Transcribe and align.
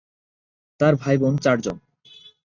তার 0.79 0.93
ভাইবোন 0.95 1.33
চার 1.37 1.57
জন। 1.61 1.77